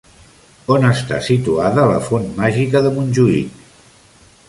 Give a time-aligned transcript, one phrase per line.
[0.75, 3.57] On està situada la Font màgica de Montjuïc?